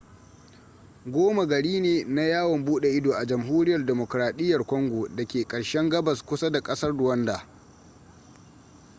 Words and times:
goma 1.05 1.45
gari 1.45 1.79
ne 1.79 2.03
na 2.03 2.21
yawon 2.23 2.65
bude 2.65 2.89
ido 2.95 3.11
a 3.13 3.25
jamhuriyar 3.25 3.85
demokradiyyar 3.85 4.63
congo 4.65 5.07
da 5.15 5.25
ke 5.25 5.47
ƙarshen 5.47 5.89
gabas 5.89 6.21
kusa 6.23 6.51
da 6.51 6.61
ƙasar 6.61 6.91
rwanda 6.91 7.47